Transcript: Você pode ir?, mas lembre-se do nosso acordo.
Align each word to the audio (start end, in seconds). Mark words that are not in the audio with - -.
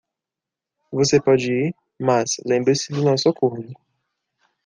Você 0.91 1.21
pode 1.21 1.53
ir?, 1.53 1.75
mas 1.99 2.37
lembre-se 2.43 2.91
do 2.91 3.03
nosso 3.03 3.29
acordo. 3.29 3.71